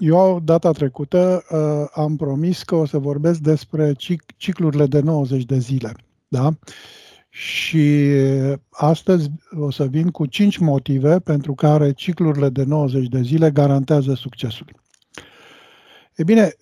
Eu, 0.00 0.40
data 0.44 0.70
trecută, 0.70 1.44
am 1.92 2.16
promis 2.16 2.62
că 2.62 2.74
o 2.74 2.86
să 2.86 2.98
vorbesc 2.98 3.38
despre 3.38 3.94
ciclurile 4.36 4.86
de 4.86 5.00
90 5.00 5.44
de 5.44 5.58
zile. 5.58 5.92
Da? 6.28 6.50
Și 7.28 8.10
astăzi 8.70 9.30
o 9.58 9.70
să 9.70 9.84
vin 9.84 10.10
cu 10.10 10.26
5 10.26 10.58
motive 10.58 11.18
pentru 11.18 11.54
care 11.54 11.92
ciclurile 11.92 12.48
de 12.48 12.64
90 12.64 13.08
de 13.08 13.20
zile 13.22 13.50
garantează 13.50 14.14
succesul. 14.14 14.66
E 16.20 16.24
bine, 16.24 16.54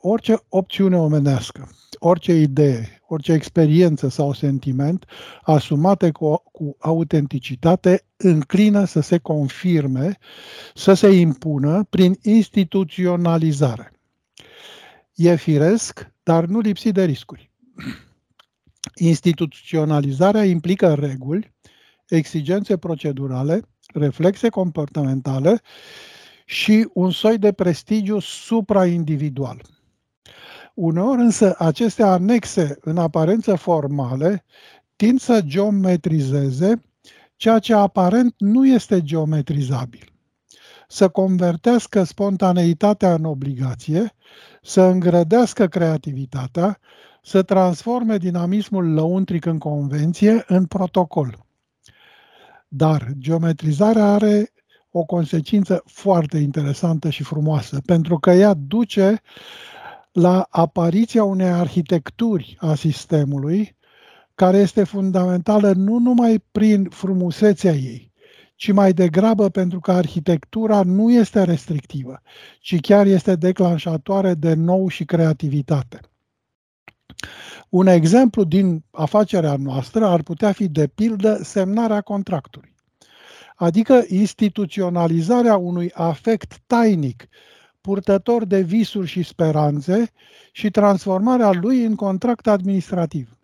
orice 0.00 0.38
opțiune 0.48 0.96
omenească, 0.96 1.68
orice 1.98 2.32
idee, 2.32 3.02
orice 3.06 3.32
experiență 3.32 4.08
sau 4.08 4.32
sentiment 4.32 5.04
asumate 5.42 6.10
cu, 6.10 6.42
cu 6.52 6.76
autenticitate 6.78 8.04
înclină 8.16 8.84
să 8.84 9.00
se 9.00 9.18
confirme, 9.18 10.18
să 10.74 10.94
se 10.94 11.10
impună 11.10 11.84
prin 11.90 12.18
instituționalizare. 12.22 13.92
E 15.14 15.34
firesc, 15.34 16.12
dar 16.22 16.44
nu 16.44 16.58
lipsit 16.58 16.94
de 16.94 17.04
riscuri. 17.04 17.50
Instituționalizarea 18.94 20.44
implică 20.44 20.94
reguli, 20.94 21.54
exigențe 22.08 22.76
procedurale, 22.76 23.60
reflexe 23.94 24.48
comportamentale 24.48 25.62
și 26.50 26.88
un 26.92 27.10
soi 27.10 27.38
de 27.38 27.52
prestigiu 27.52 28.18
supraindividual. 28.18 29.62
Uneori 30.74 31.20
însă 31.20 31.54
aceste 31.58 32.02
anexe 32.02 32.78
în 32.80 32.98
aparență 32.98 33.54
formale 33.54 34.44
tind 34.96 35.20
să 35.20 35.40
geometrizeze 35.44 36.82
ceea 37.36 37.58
ce 37.58 37.74
aparent 37.74 38.34
nu 38.38 38.66
este 38.66 39.02
geometrizabil. 39.02 40.12
Să 40.88 41.08
convertească 41.08 42.02
spontaneitatea 42.02 43.14
în 43.14 43.24
obligație, 43.24 44.14
să 44.62 44.80
îngrădească 44.82 45.66
creativitatea, 45.66 46.78
să 47.22 47.42
transforme 47.42 48.16
dinamismul 48.16 48.92
lăuntric 48.92 49.44
în 49.44 49.58
convenție 49.58 50.44
în 50.46 50.66
protocol. 50.66 51.46
Dar 52.68 53.12
geometrizarea 53.18 54.04
are 54.04 54.52
o 54.90 55.04
consecință 55.04 55.82
foarte 55.86 56.38
interesantă 56.38 57.10
și 57.10 57.22
frumoasă, 57.22 57.80
pentru 57.86 58.18
că 58.18 58.30
ea 58.30 58.54
duce 58.54 59.20
la 60.12 60.46
apariția 60.50 61.24
unei 61.24 61.48
arhitecturi 61.48 62.56
a 62.60 62.74
sistemului, 62.74 63.76
care 64.34 64.56
este 64.56 64.84
fundamentală 64.84 65.72
nu 65.72 65.98
numai 65.98 66.44
prin 66.50 66.84
frumusețea 66.84 67.72
ei, 67.72 68.12
ci 68.54 68.72
mai 68.72 68.92
degrabă 68.92 69.48
pentru 69.48 69.80
că 69.80 69.92
arhitectura 69.92 70.82
nu 70.82 71.12
este 71.12 71.42
restrictivă, 71.42 72.22
ci 72.60 72.80
chiar 72.80 73.06
este 73.06 73.36
declanșatoare 73.36 74.34
de 74.34 74.54
nou 74.54 74.88
și 74.88 75.04
creativitate. 75.04 76.00
Un 77.68 77.86
exemplu 77.86 78.44
din 78.44 78.84
afacerea 78.90 79.56
noastră 79.56 80.06
ar 80.06 80.22
putea 80.22 80.52
fi, 80.52 80.68
de 80.68 80.86
pildă, 80.86 81.40
semnarea 81.42 82.00
contractului, 82.00 82.74
adică 83.60 84.04
instituționalizarea 84.08 85.56
unui 85.56 85.90
afect 85.92 86.58
tainic 86.66 87.28
purtător 87.80 88.44
de 88.44 88.60
visuri 88.60 89.06
și 89.06 89.22
speranțe 89.22 90.12
și 90.52 90.70
transformarea 90.70 91.52
lui 91.52 91.84
în 91.84 91.94
contract 91.94 92.46
administrativ. 92.46 93.38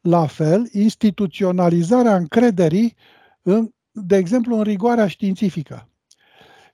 La 0.00 0.26
fel, 0.26 0.68
instituționalizarea 0.72 2.16
încrederii, 2.16 2.96
în, 3.42 3.70
de 3.90 4.16
exemplu, 4.16 4.56
în 4.56 4.62
rigoarea 4.62 5.06
științifică. 5.06 5.88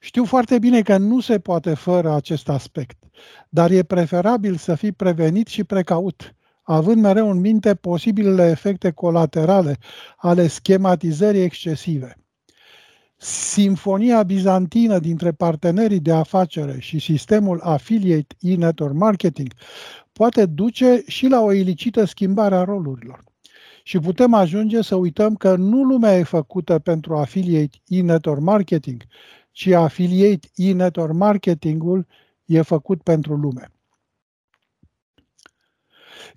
Știu 0.01 0.25
foarte 0.25 0.59
bine 0.59 0.83
că 0.83 0.97
nu 0.97 1.21
se 1.21 1.39
poate 1.39 1.75
fără 1.75 2.15
acest 2.15 2.49
aspect, 2.49 3.05
dar 3.49 3.71
e 3.71 3.83
preferabil 3.83 4.57
să 4.57 4.75
fii 4.75 4.93
prevenit 4.93 5.47
și 5.47 5.65
precaut, 5.65 6.35
având 6.63 7.03
mereu 7.03 7.31
în 7.31 7.41
minte 7.41 7.75
posibilele 7.75 8.51
efecte 8.51 8.91
colaterale 8.91 9.79
ale 10.17 10.47
schematizării 10.47 11.43
excesive. 11.43 12.15
Sinfonia 13.23 14.23
bizantină 14.23 14.99
dintre 14.99 15.33
partenerii 15.33 16.01
de 16.01 16.13
afacere 16.13 16.77
și 16.79 16.99
sistemul 16.99 17.61
affiliate 17.61 18.35
e-network 18.39 18.95
marketing 18.95 19.53
poate 20.13 20.47
duce 20.47 21.03
și 21.07 21.27
la 21.27 21.41
o 21.41 21.53
ilicită 21.53 22.05
schimbare 22.05 22.55
a 22.55 22.65
rolurilor. 22.65 23.25
Și 23.83 23.99
putem 23.99 24.35
ajunge 24.35 24.83
să 24.83 24.95
uităm 24.95 25.35
că 25.35 25.57
nu 25.57 25.83
lumea 25.83 26.19
e 26.19 26.23
făcută 26.23 26.79
pentru 26.79 27.17
affiliate 27.17 27.79
e-network 27.87 28.41
marketing, 28.41 29.03
ci 29.51 29.67
affiliate 29.67 30.49
e-network 30.55 31.13
marketingul 31.13 32.07
e 32.45 32.63
făcut 32.63 33.03
pentru 33.03 33.35
lume. 33.35 33.71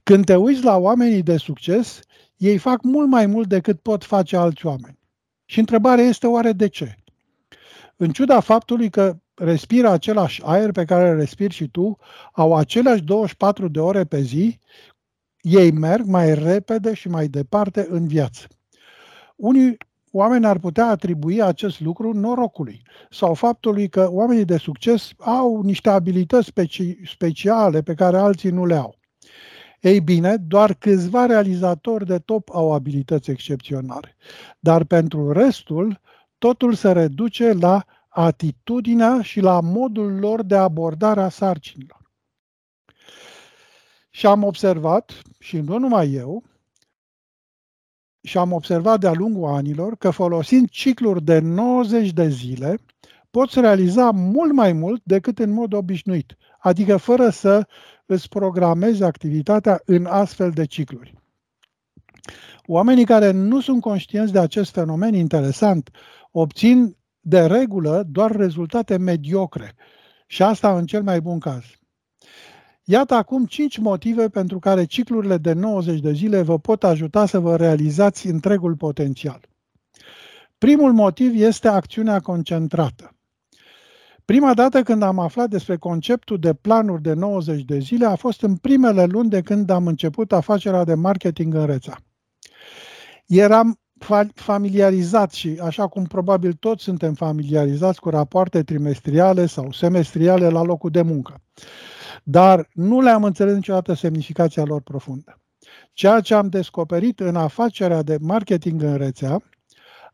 Când 0.04 0.26
te 0.26 0.36
uiți 0.36 0.64
la 0.64 0.78
oamenii 0.78 1.24
de 1.24 1.38
succes, 1.38 2.00
ei 2.38 2.58
fac 2.58 2.82
mult 2.82 3.08
mai 3.08 3.26
mult 3.26 3.48
decât 3.48 3.80
pot 3.80 4.04
face 4.04 4.38
alți 4.38 4.66
oameni. 4.66 5.00
Și 5.46 5.60
întrebarea 5.60 6.06
este 6.06 6.28
oare 6.28 6.52
de 6.52 6.68
ce? 6.68 6.96
În 7.96 8.12
ciuda 8.12 8.40
faptului 8.40 8.90
că 8.90 9.18
respiră 9.36 9.90
același 9.90 10.42
aer 10.46 10.72
pe 10.72 10.86
care 10.86 11.10
îl 11.10 11.18
respiri 11.18 11.54
și 11.54 11.68
tu, 11.68 11.98
au 12.32 12.56
aceleași 12.56 13.02
24 13.02 13.68
de 13.68 13.80
ore 13.80 14.04
pe 14.04 14.22
zi, 14.22 14.60
ei 15.42 15.72
merg 15.72 16.06
mai 16.06 16.34
repede 16.34 16.94
și 16.94 17.08
mai 17.08 17.28
departe 17.28 17.88
în 17.90 18.08
viață. 18.08 18.48
Unii 19.36 19.78
oameni 20.12 20.46
ar 20.46 20.60
putea 20.60 20.86
atribui 20.86 21.42
acest 21.42 21.80
lucru 21.80 22.14
norocului 22.14 22.82
sau 23.10 23.34
faptului 23.34 23.90
că 23.90 24.08
oamenii 24.12 24.46
de 24.46 24.58
succes 24.58 25.12
au 25.18 25.62
niște 25.62 25.90
abilități 25.90 26.46
speci- 26.46 27.06
speciale 27.06 27.82
pe 27.82 27.94
care 27.94 28.18
alții 28.18 28.50
nu 28.50 28.66
le 28.66 28.76
au. 28.76 29.02
Ei 29.84 30.02
bine, 30.02 30.38
doar 30.38 30.74
câțiva 30.74 31.26
realizatori 31.26 32.06
de 32.06 32.20
top 32.20 32.50
au 32.54 32.74
abilități 32.74 33.32
excepționale. 33.32 34.16
Dar 34.60 34.84
pentru 34.84 35.32
restul, 35.32 36.02
totul 36.38 36.74
se 36.74 36.92
reduce 36.92 37.52
la 37.52 37.86
atitudinea 38.08 39.22
și 39.22 39.40
la 39.40 39.60
modul 39.60 40.20
lor 40.20 40.44
de 40.44 40.56
abordare 40.56 41.22
a 41.22 41.30
sarcinilor. 41.30 42.12
Și 44.10 44.26
am 44.26 44.44
observat, 44.44 45.22
și 45.40 45.58
nu 45.58 45.78
numai 45.78 46.12
eu, 46.12 46.44
și 48.22 48.38
am 48.38 48.52
observat 48.52 49.00
de-a 49.00 49.14
lungul 49.14 49.54
anilor 49.54 49.96
că 49.96 50.10
folosind 50.10 50.70
cicluri 50.70 51.24
de 51.24 51.40
90 51.40 52.12
de 52.12 52.28
zile, 52.28 52.80
poți 53.34 53.60
realiza 53.60 54.12
mult 54.12 54.54
mai 54.54 54.74
mult 54.74 55.02
decât 55.04 55.40
în 55.40 55.50
mod 55.50 55.74
obișnuit, 55.74 56.36
adică 56.60 56.98
fără 56.98 57.30
să 57.30 57.68
îți 58.06 58.30
programezi 58.30 59.04
activitatea 59.04 59.82
în 59.86 60.06
astfel 60.06 60.52
de 60.52 60.66
cicluri. 60.66 61.14
Oamenii 62.66 63.06
care 63.06 63.32
nu 63.32 63.62
sunt 63.62 63.82
conștienți 63.82 64.32
de 64.32 64.40
acest 64.40 64.72
fenomen 64.72 65.14
interesant 65.14 65.90
obțin 66.32 66.96
de 67.20 67.46
regulă 67.46 68.04
doar 68.10 68.32
rezultate 68.32 68.98
mediocre 68.98 69.76
și 70.28 70.44
asta 70.44 70.78
în 70.78 70.86
cel 70.86 71.04
mai 71.04 71.22
bun 71.22 71.40
caz. 71.40 71.64
Iată 72.84 73.14
acum 73.14 73.46
5 73.46 73.78
motive 73.78 74.30
pentru 74.30 74.60
care 74.60 74.86
ciclurile 74.86 75.38
de 75.38 75.54
90 75.54 76.00
de 76.00 76.12
zile 76.12 76.42
vă 76.42 76.60
pot 76.60 76.84
ajuta 76.84 77.26
să 77.26 77.40
vă 77.40 77.56
realizați 77.56 78.28
întregul 78.28 78.76
potențial. 78.76 79.40
Primul 80.58 80.94
motiv 80.94 81.42
este 81.42 81.68
acțiunea 81.68 82.20
concentrată. 82.20 83.13
Prima 84.26 84.54
dată 84.54 84.84
când 84.84 85.02
am 85.02 85.20
aflat 85.20 85.50
despre 85.50 85.78
conceptul 85.78 86.40
de 86.40 86.54
planuri 86.54 87.02
de 87.02 87.14
90 87.14 87.64
de 87.64 87.80
zile 87.80 88.06
a 88.06 88.16
fost 88.16 88.42
în 88.42 88.56
primele 88.56 89.06
luni 89.06 89.30
de 89.30 89.42
când 89.42 89.70
am 89.70 89.88
început 89.88 90.32
afacerea 90.32 90.84
de 90.84 90.94
marketing 90.94 91.54
în 91.54 91.66
rețea. 91.66 91.98
Eram 93.26 93.80
familiarizat 94.36 95.32
și, 95.32 95.60
așa 95.64 95.88
cum 95.88 96.04
probabil 96.04 96.54
toți 96.54 96.84
suntem 96.84 97.14
familiarizați 97.14 98.00
cu 98.00 98.10
rapoarte 98.10 98.64
trimestriale 98.64 99.46
sau 99.46 99.72
semestriale 99.72 100.50
la 100.50 100.62
locul 100.62 100.90
de 100.90 101.02
muncă. 101.02 101.42
Dar 102.24 102.70
nu 102.74 103.02
le-am 103.02 103.24
înțeles 103.24 103.54
niciodată 103.54 103.94
semnificația 103.94 104.64
lor 104.64 104.82
profundă. 104.82 105.42
Ceea 105.94 106.20
ce 106.20 106.34
am 106.34 106.50
descoperit 106.50 107.20
în 107.20 107.36
afacerea 107.36 108.02
de 108.02 108.18
marketing 108.22 108.82
în 108.82 108.98
rețea 108.98 109.44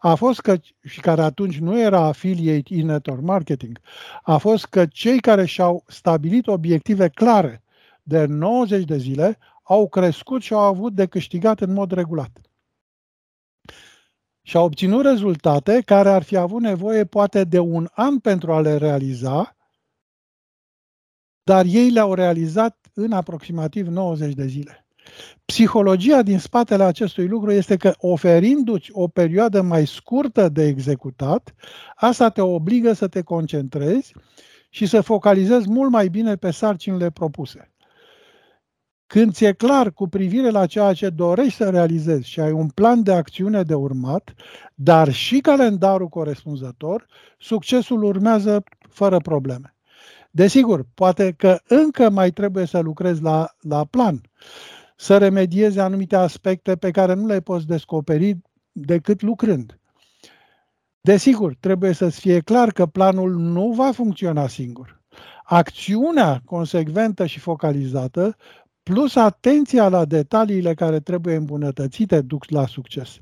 a 0.02 0.16
fost 0.16 0.40
că, 0.40 0.58
și 0.84 1.00
care 1.00 1.22
atunci 1.22 1.60
nu 1.60 1.80
era 1.80 2.00
affiliate 2.00 2.74
in 2.74 2.86
network 2.86 3.22
marketing, 3.22 3.80
a 4.24 4.38
fost 4.38 4.66
că 4.66 4.86
cei 4.86 5.20
care 5.20 5.46
și-au 5.46 5.84
stabilit 5.88 6.48
obiective 6.48 7.10
clare 7.10 7.64
de 8.04 8.26
90 8.26 8.84
de 8.84 8.98
zile 8.98 9.38
au 9.64 9.90
crescut 9.90 10.42
și 10.42 10.54
au 10.54 10.60
avut 10.60 10.94
de 10.94 11.06
câștigat 11.06 11.60
în 11.60 11.74
mod 11.74 11.92
regulat. 11.92 12.42
Și 14.42 14.58
au 14.58 14.66
obținut 14.66 15.06
rezultate 15.06 15.82
care 15.86 16.10
ar 16.10 16.24
fi 16.24 16.36
avut 16.36 16.62
nevoie 16.62 17.06
poate 17.06 17.44
de 17.44 17.60
un 17.60 17.88
an 17.92 18.20
pentru 18.20 18.54
a 18.54 18.62
le 18.62 18.78
realiza, 18.78 19.56
dar 21.44 21.66
ei 21.66 21.90
le-au 21.90 22.14
realizat 22.14 22.90
în 22.94 23.12
aproximativ 23.12 23.88
90 23.88 24.34
de 24.34 24.46
zile. 24.46 24.89
Psihologia 25.46 26.22
din 26.22 26.40
spatele 26.40 26.84
acestui 26.84 27.28
lucru 27.28 27.52
este 27.52 27.78
că 27.78 27.94
oferindu-ți 27.98 28.90
o 28.92 29.08
perioadă 29.08 29.62
mai 29.62 29.88
scurtă 29.88 30.50
de 30.50 30.64
executat, 30.66 31.54
asta 31.96 32.30
te 32.30 32.42
obligă 32.42 32.94
să 32.94 33.08
te 33.08 33.22
concentrezi 33.22 34.14
și 34.70 34.86
să 34.86 35.02
focalizezi 35.02 35.70
mult 35.70 35.92
mai 35.92 36.08
bine 36.08 36.36
pe 36.36 36.52
sarcinile 36.52 37.10
propuse. 37.10 37.72
Când 39.08 39.34
ți-e 39.34 39.54
clar 39.54 39.92
cu 39.92 40.08
privire 40.08 40.50
la 40.50 40.66
ceea 40.66 40.94
ce 40.94 41.10
dorești 41.10 41.56
să 41.56 41.70
realizezi 41.70 42.30
și 42.30 42.40
ai 42.40 42.52
un 42.52 42.68
plan 42.68 43.04
de 43.04 43.12
acțiune 43.12 43.64
de 43.64 43.74
urmat, 43.74 44.34
dar 44.76 45.12
și 45.12 45.40
calendarul 45.40 46.08
corespunzător, 46.08 47.06
succesul 47.38 48.04
urmează 48.04 48.64
fără 48.90 49.18
probleme. 49.18 49.76
Desigur, 50.32 50.86
poate 50.94 51.34
că 51.38 51.60
încă 51.68 52.10
mai 52.10 52.32
trebuie 52.32 52.66
să 52.66 52.80
lucrezi 52.80 53.22
la, 53.22 53.56
la 53.60 53.86
plan, 53.86 54.22
să 55.02 55.18
remediezi 55.18 55.80
anumite 55.80 56.16
aspecte 56.16 56.76
pe 56.76 56.92
care 56.92 57.14
nu 57.14 57.26
le 57.26 57.40
poți 57.40 57.68
descoperi 57.68 58.38
decât 58.72 59.22
lucrând. 59.22 59.80
Desigur, 61.02 61.56
trebuie 61.60 61.94
să-ți 61.94 62.20
fie 62.20 62.40
clar 62.40 62.72
că 62.72 62.86
planul 62.86 63.36
nu 63.36 63.72
va 63.72 63.92
funcționa 63.92 64.48
singur. 64.48 65.02
Acțiunea 65.44 66.42
consecventă 66.46 67.26
și 67.26 67.40
focalizată, 67.40 68.36
plus 68.84 69.16
atenția 69.16 69.90
la 69.90 70.06
detaliile 70.06 70.74
care 70.74 71.00
trebuie 71.00 71.36
îmbunătățite, 71.36 72.22
duc 72.22 72.50
la 72.50 72.68
succes. 72.68 73.20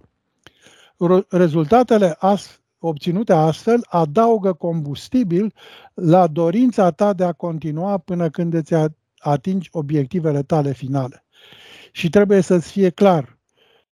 Rezultatele 1.30 2.18
obținute 2.80 3.34
astfel 3.34 3.86
adaugă 3.90 4.54
combustibil 4.54 5.54
la 5.94 6.28
dorința 6.28 6.92
ta 6.92 7.14
de 7.14 7.24
a 7.24 7.32
continua 7.32 7.98
până 7.98 8.30
când 8.30 8.54
îți 8.54 8.74
atingi 9.18 9.70
obiectivele 9.72 10.44
tale 10.44 10.74
finale. 10.74 11.22
Și 11.92 12.10
trebuie 12.10 12.42
să-ți 12.42 12.72
fie 12.72 12.90
clar 12.90 13.40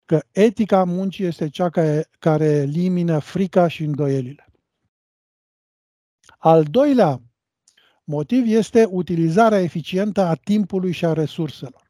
că 0.05 0.23
etica 0.33 0.85
muncii 0.85 1.25
este 1.25 1.49
cea 1.49 1.71
care, 1.71 2.09
care 2.19 2.45
elimină 2.45 3.19
frica 3.19 3.69
și 3.69 3.83
îndoielile. 3.83 4.47
Al 6.39 6.63
doilea 6.65 7.23
motiv 8.05 8.45
este 8.47 8.87
utilizarea 8.91 9.61
eficientă 9.61 10.21
a 10.25 10.35
timpului 10.35 10.93
și 10.93 11.05
a 11.05 11.13
resurselor. 11.13 11.83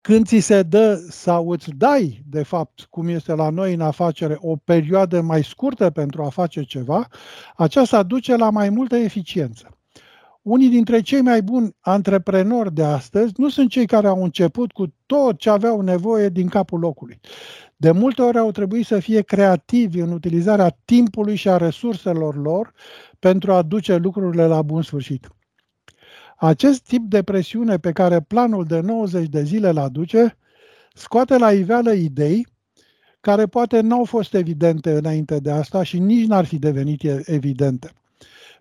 Când 0.00 0.26
ți 0.26 0.38
se 0.38 0.62
dă 0.62 0.94
sau 1.10 1.50
îți 1.50 1.70
dai, 1.70 2.22
de 2.26 2.42
fapt, 2.42 2.86
cum 2.90 3.08
este 3.08 3.34
la 3.34 3.50
noi 3.50 3.74
în 3.74 3.80
afacere, 3.80 4.36
o 4.40 4.56
perioadă 4.56 5.20
mai 5.20 5.44
scurtă 5.44 5.90
pentru 5.90 6.24
a 6.24 6.28
face 6.28 6.62
ceva, 6.62 7.08
aceasta 7.56 8.02
duce 8.02 8.36
la 8.36 8.50
mai 8.50 8.68
multă 8.70 8.96
eficiență. 8.96 9.75
Unii 10.46 10.68
dintre 10.68 11.00
cei 11.00 11.20
mai 11.20 11.42
buni 11.42 11.76
antreprenori 11.80 12.74
de 12.74 12.82
astăzi 12.82 13.32
nu 13.36 13.48
sunt 13.48 13.70
cei 13.70 13.86
care 13.86 14.06
au 14.06 14.22
început 14.22 14.72
cu 14.72 14.94
tot 15.06 15.38
ce 15.38 15.50
aveau 15.50 15.80
nevoie 15.80 16.28
din 16.28 16.48
capul 16.48 16.78
locului. 16.78 17.20
De 17.76 17.90
multe 17.90 18.22
ori 18.22 18.38
au 18.38 18.50
trebuit 18.50 18.86
să 18.86 18.98
fie 18.98 19.22
creativi 19.22 20.00
în 20.00 20.12
utilizarea 20.12 20.78
timpului 20.84 21.34
și 21.34 21.48
a 21.48 21.56
resurselor 21.56 22.36
lor 22.36 22.72
pentru 23.18 23.52
a 23.52 23.62
duce 23.62 23.96
lucrurile 23.96 24.46
la 24.46 24.62
bun 24.62 24.82
sfârșit. 24.82 25.28
Acest 26.36 26.82
tip 26.82 27.02
de 27.08 27.22
presiune 27.22 27.78
pe 27.78 27.92
care 27.92 28.20
planul 28.20 28.64
de 28.64 28.80
90 28.80 29.28
de 29.28 29.42
zile 29.42 29.68
îl 29.68 29.78
aduce, 29.78 30.36
scoate 30.94 31.38
la 31.38 31.52
iveală 31.52 31.92
idei 31.92 32.46
care 33.20 33.46
poate 33.46 33.80
nu 33.80 33.96
au 33.96 34.04
fost 34.04 34.34
evidente 34.34 34.90
înainte 34.90 35.38
de 35.38 35.50
asta 35.50 35.82
și 35.82 35.98
nici 35.98 36.26
n-ar 36.26 36.44
fi 36.44 36.58
devenit 36.58 37.02
evidente. 37.24 37.90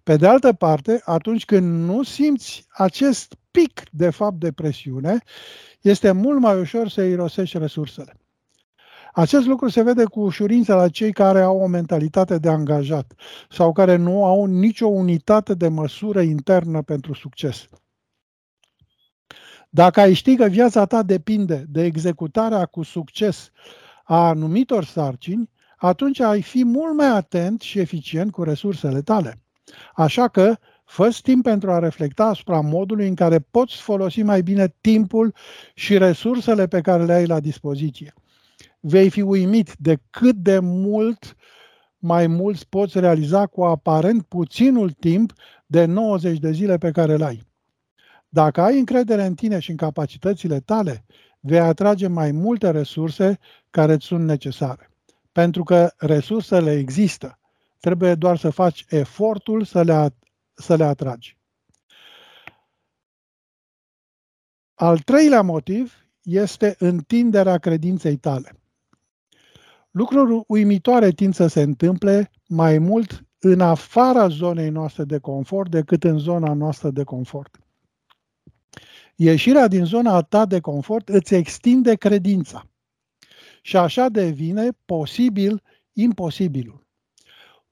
Pe 0.05 0.15
de 0.15 0.27
altă 0.27 0.53
parte, 0.53 1.01
atunci 1.03 1.45
când 1.45 1.87
nu 1.89 2.03
simți 2.03 2.65
acest 2.69 3.35
pic 3.51 3.83
de 3.91 4.09
fapt 4.09 4.39
de 4.39 4.51
presiune, 4.51 5.17
este 5.81 6.11
mult 6.11 6.39
mai 6.39 6.59
ușor 6.59 6.89
să 6.89 7.01
irosești 7.01 7.57
resursele. 7.57 8.13
Acest 9.13 9.45
lucru 9.45 9.67
se 9.67 9.81
vede 9.81 10.03
cu 10.03 10.19
ușurință 10.19 10.75
la 10.75 10.89
cei 10.89 11.11
care 11.13 11.41
au 11.41 11.59
o 11.59 11.67
mentalitate 11.67 12.37
de 12.37 12.49
angajat 12.49 13.13
sau 13.49 13.71
care 13.71 13.95
nu 13.95 14.25
au 14.25 14.45
nicio 14.45 14.87
unitate 14.87 15.53
de 15.53 15.67
măsură 15.67 16.21
internă 16.21 16.81
pentru 16.81 17.13
succes. 17.13 17.67
Dacă 19.69 19.99
ai 19.99 20.13
ști 20.13 20.35
că 20.35 20.45
viața 20.45 20.85
ta 20.85 21.03
depinde 21.03 21.65
de 21.67 21.83
executarea 21.83 22.65
cu 22.65 22.83
succes 22.83 23.49
a 24.03 24.27
anumitor 24.27 24.83
sarcini, 24.83 25.49
atunci 25.77 26.19
ai 26.19 26.41
fi 26.41 26.63
mult 26.65 26.95
mai 26.95 27.07
atent 27.07 27.61
și 27.61 27.79
eficient 27.79 28.31
cu 28.31 28.43
resursele 28.43 29.01
tale. 29.01 29.39
Așa 29.95 30.27
că, 30.27 30.55
fă 30.83 31.17
timp 31.21 31.43
pentru 31.43 31.71
a 31.71 31.79
reflecta 31.79 32.25
asupra 32.25 32.59
modului 32.59 33.07
în 33.07 33.15
care 33.15 33.39
poți 33.39 33.75
folosi 33.81 34.21
mai 34.21 34.41
bine 34.41 34.73
timpul 34.81 35.35
și 35.73 35.97
resursele 35.97 36.67
pe 36.67 36.81
care 36.81 37.05
le 37.05 37.13
ai 37.13 37.25
la 37.25 37.39
dispoziție 37.39 38.13
vei 38.87 39.09
fi 39.09 39.21
uimit 39.21 39.75
de 39.79 39.97
cât 40.09 40.35
de 40.35 40.59
mult 40.59 41.35
mai 41.97 42.27
mult 42.27 42.63
poți 42.63 42.99
realiza 42.99 43.45
cu 43.45 43.63
aparent 43.63 44.23
puținul 44.23 44.91
timp 44.91 45.33
de 45.65 45.85
90 45.85 46.39
de 46.39 46.51
zile 46.51 46.77
pe 46.77 46.91
care 46.91 47.15
le 47.15 47.25
ai. 47.25 47.47
Dacă 48.29 48.61
ai 48.61 48.79
încredere 48.79 49.25
în 49.25 49.35
tine 49.35 49.59
și 49.59 49.69
în 49.69 49.75
capacitățile 49.77 50.59
tale, 50.59 51.05
vei 51.39 51.59
atrage 51.59 52.07
mai 52.07 52.31
multe 52.31 52.71
resurse 52.71 53.39
care 53.69 53.93
îți 53.93 54.05
sunt 54.05 54.25
necesare. 54.25 54.89
Pentru 55.31 55.63
că 55.63 55.91
resursele 55.97 56.71
există. 56.71 57.39
Trebuie 57.85 58.15
doar 58.15 58.37
să 58.37 58.49
faci 58.49 58.85
efortul 58.89 59.63
să 59.63 59.81
le, 59.81 60.15
să 60.53 60.75
le 60.75 60.83
atragi. 60.83 61.37
Al 64.73 64.99
treilea 64.99 65.41
motiv 65.41 65.93
este 66.21 66.75
întinderea 66.79 67.57
credinței 67.57 68.17
tale. 68.17 68.59
Lucruri 69.91 70.43
uimitoare 70.47 71.11
tind 71.11 71.33
să 71.33 71.47
se 71.47 71.61
întâmple 71.61 72.31
mai 72.47 72.77
mult 72.77 73.25
în 73.39 73.61
afara 73.61 74.27
zonei 74.27 74.69
noastre 74.69 75.03
de 75.03 75.19
confort 75.19 75.71
decât 75.71 76.03
în 76.03 76.17
zona 76.17 76.53
noastră 76.53 76.89
de 76.89 77.03
confort. 77.03 77.59
Ieșirea 79.15 79.67
din 79.67 79.85
zona 79.85 80.21
ta 80.21 80.45
de 80.45 80.59
confort 80.59 81.09
îți 81.09 81.35
extinde 81.35 81.95
credința 81.95 82.65
și 83.61 83.77
așa 83.77 84.09
devine 84.09 84.69
posibil 84.85 85.63
imposibilul. 85.93 86.84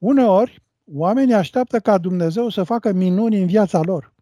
Uneori, 0.04 0.62
oamenii 0.94 1.34
așteaptă 1.34 1.80
ca 1.80 1.98
Dumnezeu 1.98 2.48
să 2.48 2.62
facă 2.62 2.92
minuni 2.92 3.40
în 3.40 3.46
viața 3.46 3.80
lor. 3.82 4.12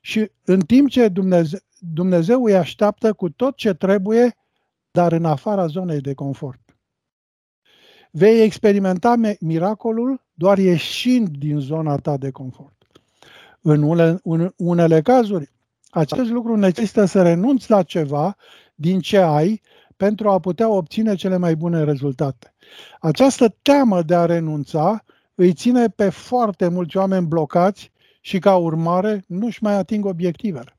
Și 0.00 0.30
în 0.44 0.60
timp 0.60 0.88
ce 0.88 1.08
Dumnezeu, 1.08 1.58
Dumnezeu 1.78 2.44
îi 2.44 2.56
așteaptă 2.56 3.12
cu 3.12 3.30
tot 3.30 3.56
ce 3.56 3.74
trebuie, 3.74 4.36
dar 4.90 5.12
în 5.12 5.24
afara 5.24 5.66
zonei 5.66 6.00
de 6.00 6.14
confort 6.14 6.64
vei 8.16 8.42
experimenta 8.42 9.14
miracolul 9.40 10.20
doar 10.34 10.58
ieșind 10.58 11.28
din 11.28 11.58
zona 11.58 11.96
ta 11.96 12.16
de 12.16 12.30
confort. 12.30 12.72
În 13.60 13.82
unele, 13.82 14.18
în 14.22 14.52
unele 14.56 15.00
cazuri, 15.00 15.50
acest 15.90 16.30
lucru 16.30 16.56
necesită 16.56 17.04
să 17.04 17.22
renunți 17.22 17.70
la 17.70 17.82
ceva 17.82 18.36
din 18.74 19.00
ce 19.00 19.18
ai 19.18 19.60
pentru 20.04 20.30
a 20.30 20.38
putea 20.38 20.68
obține 20.68 21.14
cele 21.14 21.36
mai 21.36 21.56
bune 21.56 21.84
rezultate. 21.84 22.54
Această 23.00 23.56
teamă 23.62 24.02
de 24.02 24.14
a 24.14 24.24
renunța 24.24 25.04
îi 25.34 25.52
ține 25.52 25.88
pe 25.88 26.08
foarte 26.08 26.68
mulți 26.68 26.96
oameni 26.96 27.26
blocați 27.26 27.92
și 28.20 28.38
ca 28.38 28.56
urmare 28.56 29.24
nu-și 29.26 29.62
mai 29.62 29.74
ating 29.74 30.04
obiectivele. 30.04 30.78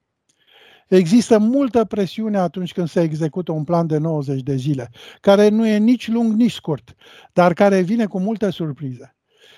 Există 0.88 1.38
multă 1.38 1.86
presiune 1.86 2.38
atunci 2.38 2.74
când 2.74 2.88
se 2.88 3.02
execută 3.02 3.52
un 3.52 3.64
plan 3.64 3.88
de 3.88 3.98
90 3.98 4.42
de 4.42 4.56
zile, 4.56 4.92
care 5.22 5.50
nu 5.50 5.68
e 5.68 5.78
nici 5.78 6.08
lung, 6.08 6.34
nici 6.34 6.54
scurt, 6.54 6.96
dar 7.34 7.54
care 7.54 7.82
vine 7.82 8.06
cu 8.06 8.20
multe 8.20 8.50
surprize. 8.50 9.15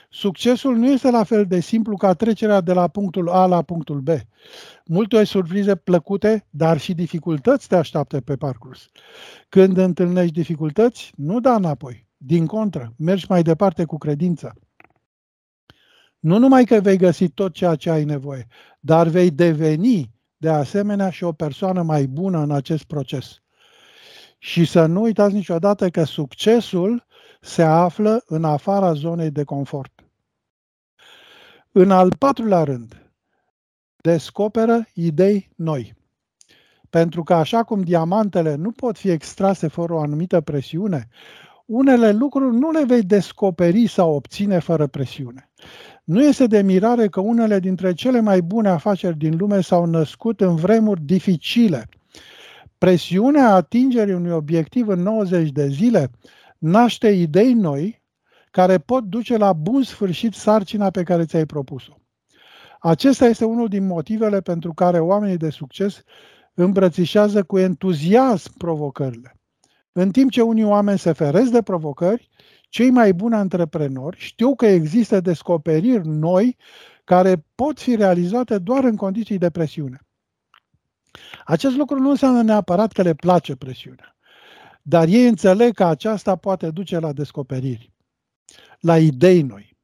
Succesul 0.09 0.75
nu 0.75 0.91
este 0.91 1.11
la 1.11 1.23
fel 1.23 1.45
de 1.45 1.59
simplu 1.59 1.97
ca 1.97 2.13
trecerea 2.13 2.61
de 2.61 2.73
la 2.73 2.87
punctul 2.87 3.29
A 3.29 3.45
la 3.45 3.61
punctul 3.61 3.99
B. 3.99 4.09
Multe 4.85 5.23
surprize 5.23 5.75
plăcute, 5.75 6.47
dar 6.49 6.79
și 6.79 6.93
dificultăți 6.93 7.67
te 7.67 7.75
așteaptă 7.75 8.21
pe 8.21 8.35
parcurs. 8.35 8.89
Când 9.49 9.77
întâlnești 9.77 10.33
dificultăți, 10.33 11.11
nu 11.15 11.39
da 11.39 11.55
înapoi. 11.55 12.05
Din 12.17 12.45
contră, 12.45 12.93
mergi 12.97 13.25
mai 13.29 13.41
departe 13.41 13.85
cu 13.85 13.97
credință. 13.97 14.53
Nu 16.19 16.37
numai 16.37 16.63
că 16.63 16.79
vei 16.79 16.97
găsi 16.97 17.29
tot 17.29 17.53
ceea 17.53 17.75
ce 17.75 17.89
ai 17.89 18.03
nevoie, 18.03 18.47
dar 18.79 19.07
vei 19.07 19.31
deveni 19.31 20.11
de 20.37 20.49
asemenea 20.49 21.09
și 21.09 21.23
o 21.23 21.31
persoană 21.31 21.81
mai 21.81 22.05
bună 22.05 22.39
în 22.39 22.51
acest 22.51 22.83
proces. 22.83 23.41
Și 24.39 24.65
să 24.65 24.85
nu 24.85 25.01
uitați 25.01 25.33
niciodată 25.33 25.89
că 25.89 26.03
succesul 26.03 27.05
se 27.41 27.63
află 27.63 28.23
în 28.25 28.43
afara 28.43 28.93
zonei 28.93 29.31
de 29.31 29.43
confort. 29.43 29.96
În 31.79 31.91
al 31.91 32.15
patrulea 32.19 32.63
rând, 32.63 33.12
descoperă 34.01 34.86
idei 34.93 35.50
noi. 35.55 35.93
Pentru 36.89 37.24
că 37.24 37.34
așa 37.34 37.63
cum 37.63 37.81
diamantele 37.81 38.55
nu 38.55 38.72
pot 38.72 38.98
fi 38.98 39.10
extrase 39.10 39.67
fără 39.67 39.93
o 39.93 40.00
anumită 40.00 40.41
presiune, 40.41 41.07
unele 41.65 42.12
lucruri 42.12 42.55
nu 42.55 42.72
le 42.72 42.86
vei 42.86 43.03
descoperi 43.03 43.88
sau 43.88 44.13
obține 44.13 44.60
fără 44.60 44.88
presiune. 44.88 45.50
Nu 46.03 46.24
este 46.24 46.48
de 46.48 46.62
mirare 46.62 47.07
că 47.07 47.19
unele 47.19 47.60
dintre 47.60 47.93
cele 47.93 48.19
mai 48.19 48.41
bune 48.41 48.69
afaceri 48.69 49.17
din 49.17 49.38
lume 49.38 49.62
s-au 49.62 49.86
născut 49.86 50.41
în 50.41 50.55
vremuri 50.55 51.01
dificile. 51.01 51.89
Presiunea 52.77 53.53
atingerii 53.53 54.13
unui 54.13 54.31
obiectiv 54.31 54.88
în 54.88 55.01
90 55.01 55.50
de 55.50 55.67
zile 55.67 56.10
naște 56.57 57.07
idei 57.07 57.53
noi 57.53 57.96
care 58.57 58.77
pot 58.77 59.03
duce 59.03 59.37
la 59.37 59.53
bun 59.53 59.83
sfârșit 59.83 60.33
sarcina 60.33 60.89
pe 60.89 61.03
care 61.03 61.25
ți-ai 61.25 61.45
propus-o. 61.45 61.93
Acesta 62.79 63.25
este 63.25 63.45
unul 63.45 63.67
din 63.67 63.85
motivele 63.85 64.41
pentru 64.41 64.73
care 64.73 64.99
oamenii 64.99 65.37
de 65.37 65.49
succes 65.49 66.01
îmbrățișează 66.53 67.43
cu 67.43 67.57
entuziasm 67.57 68.57
provocările. 68.57 69.39
În 69.91 70.11
timp 70.11 70.31
ce 70.31 70.41
unii 70.41 70.63
oameni 70.63 70.99
se 70.99 71.11
feresc 71.11 71.51
de 71.51 71.61
provocări, 71.61 72.29
cei 72.69 72.89
mai 72.89 73.13
buni 73.13 73.35
antreprenori 73.35 74.17
știu 74.19 74.55
că 74.55 74.65
există 74.65 75.19
descoperiri 75.19 76.07
noi 76.07 76.57
care 77.03 77.45
pot 77.55 77.79
fi 77.79 77.95
realizate 77.95 78.57
doar 78.57 78.83
în 78.83 78.95
condiții 78.95 79.37
de 79.37 79.49
presiune. 79.49 79.99
Acest 81.45 81.75
lucru 81.75 81.99
nu 81.99 82.09
înseamnă 82.09 82.41
neapărat 82.41 82.91
că 82.91 83.01
le 83.01 83.13
place 83.13 83.55
presiunea, 83.55 84.15
dar 84.81 85.07
ei 85.07 85.27
înțeleg 85.27 85.73
că 85.73 85.83
aceasta 85.83 86.35
poate 86.35 86.69
duce 86.69 86.99
la 86.99 87.13
descoperiri, 87.13 87.95
la 88.79 88.98
idei 88.98 89.41
noi. 89.41 89.77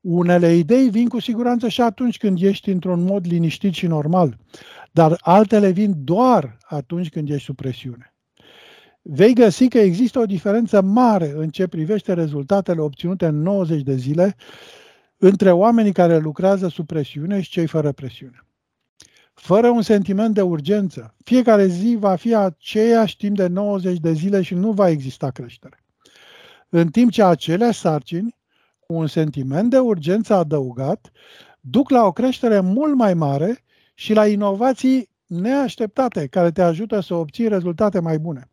Unele 0.00 0.54
idei 0.54 0.90
vin 0.90 1.08
cu 1.08 1.20
siguranță 1.20 1.68
și 1.68 1.80
atunci 1.80 2.18
când 2.18 2.42
ești 2.42 2.70
într-un 2.70 3.04
mod 3.04 3.26
liniștit 3.26 3.72
și 3.72 3.86
normal, 3.86 4.38
dar 4.90 5.18
altele 5.20 5.70
vin 5.70 5.94
doar 6.04 6.58
atunci 6.62 7.08
când 7.08 7.30
ești 7.30 7.44
sub 7.44 7.56
presiune. 7.56 8.14
Vei 9.02 9.34
găsi 9.34 9.68
că 9.68 9.78
există 9.78 10.18
o 10.18 10.26
diferență 10.26 10.80
mare 10.80 11.32
în 11.36 11.48
ce 11.48 11.66
privește 11.66 12.12
rezultatele 12.12 12.80
obținute 12.80 13.26
în 13.26 13.42
90 13.42 13.82
de 13.82 13.96
zile 13.96 14.36
între 15.16 15.52
oamenii 15.52 15.92
care 15.92 16.18
lucrează 16.18 16.68
sub 16.68 16.86
presiune 16.86 17.40
și 17.40 17.50
cei 17.50 17.66
fără 17.66 17.92
presiune. 17.92 18.46
Fără 19.34 19.68
un 19.68 19.82
sentiment 19.82 20.34
de 20.34 20.42
urgență, 20.42 21.14
fiecare 21.24 21.66
zi 21.66 21.96
va 21.98 22.14
fi 22.14 22.34
aceeași 22.34 23.16
timp 23.16 23.36
de 23.36 23.46
90 23.46 23.98
de 23.98 24.12
zile 24.12 24.42
și 24.42 24.54
nu 24.54 24.72
va 24.72 24.88
exista 24.88 25.30
creștere. 25.30 25.84
În 26.68 26.88
timp 26.88 27.10
ce 27.10 27.22
acele 27.22 27.70
sarcini, 27.70 28.36
cu 28.78 28.92
un 28.92 29.06
sentiment 29.06 29.70
de 29.70 29.78
urgență 29.78 30.34
adăugat, 30.34 31.10
duc 31.60 31.90
la 31.90 32.04
o 32.04 32.12
creștere 32.12 32.60
mult 32.60 32.94
mai 32.94 33.14
mare 33.14 33.64
și 33.94 34.12
la 34.12 34.26
inovații 34.26 35.10
neașteptate 35.26 36.26
care 36.26 36.50
te 36.50 36.62
ajută 36.62 37.00
să 37.00 37.14
obții 37.14 37.48
rezultate 37.48 38.00
mai 38.00 38.18
bune. 38.18 38.50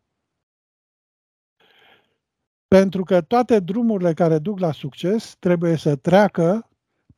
Pentru 2.68 3.04
că 3.04 3.20
toate 3.20 3.60
drumurile 3.60 4.12
care 4.12 4.38
duc 4.38 4.58
la 4.58 4.72
succes 4.72 5.36
trebuie 5.38 5.76
să 5.76 5.96
treacă 5.96 6.68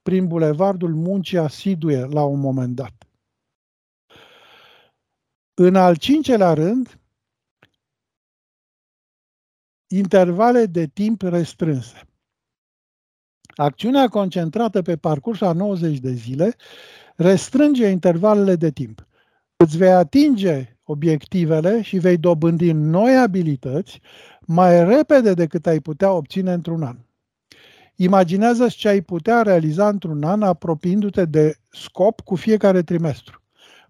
prin 0.03 0.27
bulevardul 0.27 0.95
muncii 0.95 1.39
asiduie 1.39 2.05
la 2.05 2.25
un 2.25 2.41
moment 2.41 2.75
dat. 2.75 2.93
În 5.55 5.75
al 5.75 5.97
cincelea 5.97 6.53
rând, 6.53 7.01
intervale 9.87 10.67
de 10.67 10.87
timp 10.87 11.23
restrânse. 11.23 12.09
Acțiunea 13.55 14.09
concentrată 14.09 14.83
pe 14.83 14.97
parcursul 14.97 15.47
a 15.47 15.53
90 15.53 15.99
de 15.99 16.13
zile 16.13 16.55
restrânge 17.17 17.87
intervalele 17.87 18.57
de 18.57 18.71
timp. 18.71 19.07
Îți 19.57 19.77
vei 19.77 19.93
atinge 19.93 20.79
obiectivele 20.85 21.83
și 21.83 21.99
vei 21.99 22.17
dobândi 22.17 22.73
noi 22.73 23.17
abilități 23.17 24.01
mai 24.41 24.85
repede 24.85 25.35
decât 25.35 25.67
ai 25.67 25.81
putea 25.81 26.13
obține 26.13 26.53
într-un 26.53 26.83
an. 26.83 26.97
Imaginează 27.97 28.69
ce 28.69 28.89
ai 28.89 29.01
putea 29.01 29.43
realiza 29.43 29.89
într-un 29.89 30.23
an 30.23 30.43
apropiindu-te 30.43 31.25
de 31.25 31.57
scop 31.71 32.21
cu 32.21 32.35
fiecare 32.35 32.83
trimestru, 32.83 33.43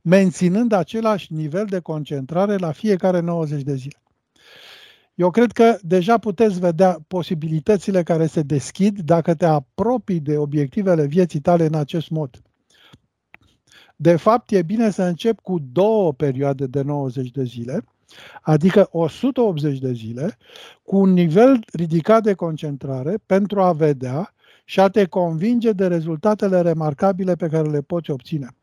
menținând 0.02 0.72
același 0.72 1.32
nivel 1.32 1.64
de 1.64 1.80
concentrare 1.80 2.56
la 2.56 2.72
fiecare 2.72 3.20
90 3.20 3.62
de 3.62 3.74
zile. 3.74 4.05
Eu 5.16 5.30
cred 5.30 5.52
că 5.52 5.78
deja 5.80 6.18
puteți 6.18 6.58
vedea 6.58 6.98
posibilitățile 7.08 8.02
care 8.02 8.26
se 8.26 8.42
deschid 8.42 9.00
dacă 9.00 9.34
te 9.34 9.46
apropii 9.46 10.20
de 10.20 10.38
obiectivele 10.38 11.06
vieții 11.06 11.40
tale 11.40 11.66
în 11.66 11.74
acest 11.74 12.10
mod. 12.10 12.42
De 13.96 14.16
fapt, 14.16 14.50
e 14.50 14.62
bine 14.62 14.90
să 14.90 15.02
încep 15.02 15.40
cu 15.40 15.58
două 15.72 16.12
perioade 16.12 16.66
de 16.66 16.82
90 16.82 17.30
de 17.30 17.44
zile, 17.44 17.84
adică 18.42 18.88
180 18.90 19.78
de 19.78 19.92
zile, 19.92 20.36
cu 20.82 20.96
un 20.96 21.12
nivel 21.12 21.64
ridicat 21.72 22.22
de 22.22 22.34
concentrare 22.34 23.18
pentru 23.26 23.60
a 23.60 23.72
vedea 23.72 24.34
și 24.64 24.80
a 24.80 24.88
te 24.88 25.04
convinge 25.04 25.72
de 25.72 25.86
rezultatele 25.86 26.60
remarcabile 26.60 27.36
pe 27.36 27.48
care 27.48 27.68
le 27.68 27.80
poți 27.80 28.10
obține. 28.10 28.55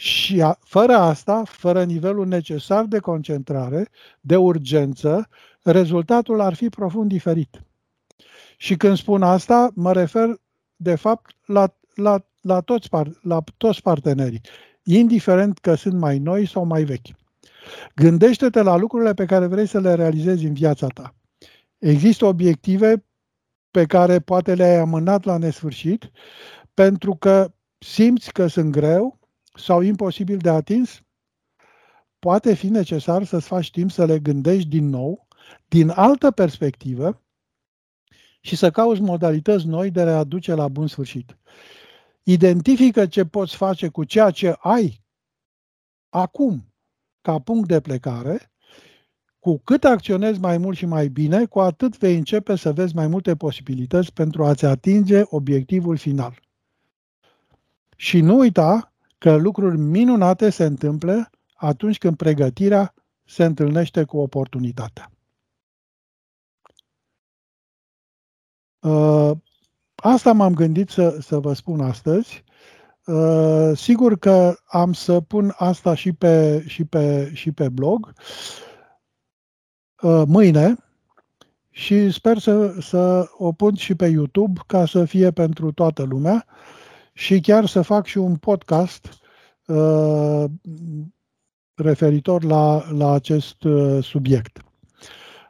Și 0.00 0.42
a, 0.42 0.58
fără 0.60 0.92
asta, 0.92 1.42
fără 1.44 1.84
nivelul 1.84 2.26
necesar 2.26 2.84
de 2.84 2.98
concentrare, 2.98 3.88
de 4.20 4.36
urgență, 4.36 5.28
rezultatul 5.62 6.40
ar 6.40 6.54
fi 6.54 6.68
profund 6.68 7.08
diferit. 7.08 7.62
Și 8.56 8.76
când 8.76 8.96
spun 8.96 9.22
asta, 9.22 9.70
mă 9.74 9.92
refer, 9.92 10.40
de 10.76 10.94
fapt, 10.94 11.30
la, 11.44 11.74
la, 11.94 12.24
la, 12.40 12.60
toți, 12.60 12.88
la 13.22 13.42
toți 13.56 13.82
partenerii, 13.82 14.40
indiferent 14.82 15.58
că 15.58 15.74
sunt 15.74 15.94
mai 15.94 16.18
noi 16.18 16.46
sau 16.46 16.64
mai 16.64 16.84
vechi. 16.84 17.08
Gândește-te 17.94 18.62
la 18.62 18.76
lucrurile 18.76 19.14
pe 19.14 19.24
care 19.24 19.46
vrei 19.46 19.66
să 19.66 19.80
le 19.80 19.94
realizezi 19.94 20.46
în 20.46 20.52
viața 20.52 20.86
ta. 20.86 21.14
Există 21.78 22.24
obiective 22.24 23.04
pe 23.70 23.86
care 23.86 24.20
poate 24.20 24.54
le-ai 24.54 24.76
amânat 24.76 25.24
la 25.24 25.36
nesfârșit 25.36 26.10
pentru 26.74 27.14
că 27.14 27.52
simți 27.78 28.32
că 28.32 28.46
sunt 28.46 28.70
greu 28.70 29.19
sau 29.54 29.80
imposibil 29.80 30.38
de 30.38 30.48
atins? 30.48 31.02
Poate 32.18 32.54
fi 32.54 32.68
necesar 32.68 33.24
să-ți 33.24 33.46
faci 33.46 33.70
timp 33.70 33.90
să 33.90 34.04
le 34.04 34.18
gândești 34.18 34.68
din 34.68 34.88
nou, 34.88 35.26
din 35.68 35.88
altă 35.88 36.30
perspectivă 36.30 37.22
și 38.40 38.56
să 38.56 38.70
cauți 38.70 39.00
modalități 39.00 39.66
noi 39.66 39.90
de 39.90 40.00
a 40.00 40.04
le 40.04 40.10
aduce 40.10 40.54
la 40.54 40.68
bun 40.68 40.86
sfârșit. 40.86 41.38
Identifică 42.22 43.06
ce 43.06 43.24
poți 43.24 43.56
face 43.56 43.88
cu 43.88 44.04
ceea 44.04 44.30
ce 44.30 44.54
ai 44.58 45.02
acum 46.08 46.72
ca 47.20 47.38
punct 47.38 47.68
de 47.68 47.80
plecare, 47.80 48.52
cu 49.38 49.58
cât 49.58 49.84
acționezi 49.84 50.40
mai 50.40 50.58
mult 50.58 50.76
și 50.76 50.86
mai 50.86 51.08
bine, 51.08 51.44
cu 51.44 51.60
atât 51.60 51.98
vei 51.98 52.16
începe 52.16 52.56
să 52.56 52.72
vezi 52.72 52.94
mai 52.94 53.06
multe 53.06 53.36
posibilități 53.36 54.12
pentru 54.12 54.44
a-ți 54.44 54.64
atinge 54.64 55.22
obiectivul 55.24 55.96
final. 55.96 56.40
Și 57.96 58.20
nu 58.20 58.38
uita 58.38 58.89
că 59.20 59.36
lucruri 59.36 59.78
minunate 59.78 60.50
se 60.50 60.64
întâmplă 60.64 61.30
atunci 61.54 61.98
când 61.98 62.16
pregătirea 62.16 62.94
se 63.24 63.44
întâlnește 63.44 64.04
cu 64.04 64.18
oportunitatea. 64.18 65.10
Uh, 68.78 69.30
asta 69.94 70.32
m-am 70.32 70.54
gândit 70.54 70.88
să, 70.88 71.18
să 71.20 71.38
vă 71.38 71.52
spun 71.52 71.80
astăzi. 71.80 72.44
Uh, 73.06 73.70
sigur 73.74 74.18
că 74.18 74.56
am 74.64 74.92
să 74.92 75.20
pun 75.20 75.54
asta 75.56 75.94
și 75.94 76.12
pe, 76.12 76.64
și 76.66 76.84
pe, 76.84 77.30
și 77.34 77.52
pe 77.52 77.68
blog 77.68 78.12
uh, 80.02 80.22
mâine 80.26 80.76
și 81.70 82.10
sper 82.10 82.38
să, 82.38 82.80
să 82.80 83.28
o 83.36 83.52
pun 83.52 83.74
și 83.74 83.94
pe 83.94 84.06
YouTube 84.06 84.60
ca 84.66 84.86
să 84.86 85.04
fie 85.04 85.30
pentru 85.30 85.72
toată 85.72 86.02
lumea 86.02 86.46
și 87.12 87.40
chiar 87.40 87.66
să 87.66 87.82
fac 87.82 88.06
și 88.06 88.18
un 88.18 88.36
podcast 88.36 89.08
uh, 89.66 90.44
referitor 91.74 92.44
la, 92.44 92.90
la 92.90 93.12
acest 93.12 93.62
uh, 93.64 94.04
subiect. 94.04 94.60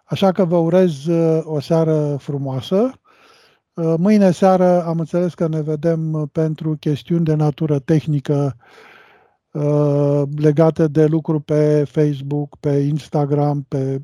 Așa 0.04 0.32
că 0.32 0.44
vă 0.44 0.56
urez 0.56 1.06
uh, 1.06 1.40
o 1.44 1.60
seară 1.60 2.16
frumoasă 2.16 3.00
Uh, 3.80 3.94
mâine 3.98 4.30
seară 4.30 4.84
am 4.84 4.98
înțeles 4.98 5.34
că 5.34 5.48
ne 5.48 5.60
vedem 5.60 6.28
pentru 6.32 6.76
chestiuni 6.76 7.24
de 7.24 7.34
natură 7.34 7.78
tehnică 7.78 8.56
uh, 9.52 10.22
legate 10.36 10.86
de 10.86 11.06
lucruri 11.06 11.42
pe 11.42 11.84
Facebook, 11.84 12.56
pe 12.60 12.70
Instagram, 12.70 13.64
pe 13.68 14.00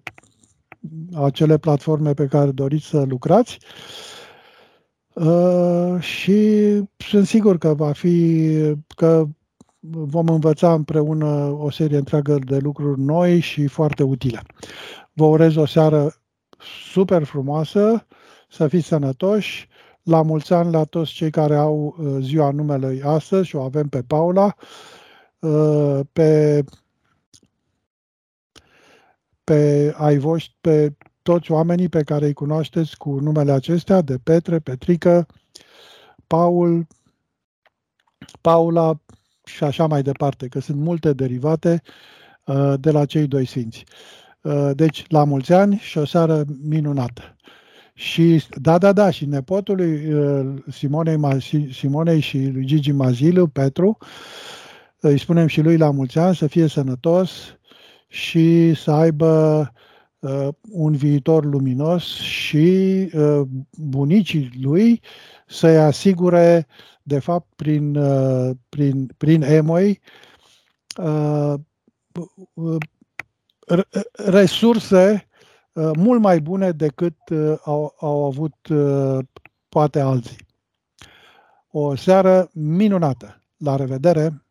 acele 1.14 1.58
platforme 1.58 2.12
pe 2.14 2.26
care 2.26 2.50
doriți 2.50 2.86
să 2.86 3.02
lucrați. 3.02 3.58
Uh, 5.20 6.00
și 6.00 6.80
sunt 6.96 7.26
sigur 7.26 7.58
că 7.58 7.74
va 7.74 7.92
fi, 7.92 8.50
că 8.96 9.24
vom 9.88 10.28
învăța 10.28 10.72
împreună 10.72 11.26
o 11.58 11.70
serie 11.70 11.96
întreagă 11.96 12.38
de 12.38 12.58
lucruri 12.58 13.00
noi 13.00 13.40
și 13.40 13.66
foarte 13.66 14.02
utile. 14.02 14.42
Vă 15.12 15.24
urez 15.24 15.56
o 15.56 15.66
seară 15.66 16.14
super 16.92 17.24
frumoasă 17.24 18.06
să 18.48 18.68
fiți 18.68 18.86
sănătoși. 18.86 19.68
La 20.02 20.22
mulți 20.22 20.52
ani 20.52 20.72
la 20.72 20.84
toți 20.84 21.12
cei 21.12 21.30
care 21.30 21.56
au 21.56 21.96
uh, 21.98 22.16
ziua 22.20 22.50
numelui 22.50 23.02
astăzi 23.02 23.48
și 23.48 23.56
o 23.56 23.62
avem 23.62 23.88
pe 23.88 24.02
Paula, 24.02 24.54
uh, 25.38 26.00
pe, 26.12 26.64
pe 29.44 29.92
ai 29.96 30.18
voștri, 30.18 30.56
pe 30.60 30.96
toți 31.26 31.50
oamenii 31.50 31.88
pe 31.88 32.02
care 32.02 32.26
îi 32.26 32.32
cunoașteți 32.32 32.96
cu 32.96 33.18
numele 33.18 33.52
acestea, 33.52 34.00
de 34.00 34.18
Petre, 34.22 34.58
Petrică, 34.58 35.26
Paul, 36.26 36.86
Paula 38.40 39.00
și 39.44 39.64
așa 39.64 39.86
mai 39.86 40.02
departe, 40.02 40.48
că 40.48 40.60
sunt 40.60 40.76
multe 40.76 41.12
derivate 41.12 41.82
uh, 42.44 42.74
de 42.80 42.90
la 42.90 43.04
cei 43.04 43.26
doi 43.26 43.44
sfinți. 43.44 43.84
Deci, 44.72 45.04
la 45.08 45.24
mulți 45.24 45.52
ani 45.52 45.76
și 45.76 45.98
o 45.98 46.04
seară 46.04 46.44
minunată! 46.62 47.36
Și 47.94 48.42
da, 48.60 48.78
da, 48.78 48.92
da, 48.92 49.10
și 49.10 49.24
nepotul 49.24 49.76
lui 49.76 50.12
uh, 50.12 50.54
Simonei, 50.70 51.40
Simonei 51.72 52.20
și 52.20 52.46
lui 52.46 52.64
Gigi 52.64 52.92
Mazilu, 52.92 53.46
Petru, 53.46 53.98
îi 55.00 55.18
spunem 55.18 55.46
și 55.46 55.60
lui 55.60 55.76
la 55.76 55.90
mulți 55.90 56.18
ani 56.18 56.36
să 56.36 56.46
fie 56.46 56.66
sănătos 56.66 57.30
și 58.08 58.74
să 58.74 58.90
aibă 58.90 59.58
uh, 59.60 59.84
un 60.70 60.92
viitor 60.92 61.44
luminos 61.44 62.04
și 62.14 63.10
uh, 63.14 63.40
bunicii 63.70 64.50
lui 64.60 65.02
să-i 65.46 65.78
asigure, 65.78 66.66
de 67.02 67.18
fapt, 67.18 67.46
prin, 67.56 67.96
uh, 67.96 68.56
prin, 68.68 69.10
prin 69.16 69.42
emoi, 69.42 70.00
uh, 70.96 71.54
resurse 74.12 75.28
uh, 75.72 75.90
mult 75.98 76.20
mai 76.20 76.40
bune 76.40 76.70
decât 76.70 77.16
uh, 77.30 77.54
au, 77.64 77.94
au 78.00 78.24
avut 78.24 78.66
uh, 78.68 79.18
poate 79.68 80.00
alții. 80.00 80.46
O 81.70 81.94
seară 81.94 82.50
minunată! 82.52 83.42
La 83.56 83.76
revedere! 83.76 84.45